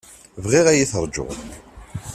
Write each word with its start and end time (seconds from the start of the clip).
Bɣiɣ 0.43 0.65
ad 0.67 0.77
yi-terjuḍ. 0.77 1.37